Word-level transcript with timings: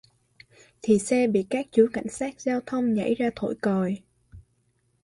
thì 0.81 0.99
xe 0.99 1.27
bị 1.27 1.45
các 1.49 1.65
chú 1.71 1.87
cảnh 1.93 2.07
sát 2.09 2.41
giao 2.41 2.59
thông 2.65 2.93
nhảy 2.93 3.15
ra 3.15 3.29
thổi 3.35 3.55
còi 3.61 3.97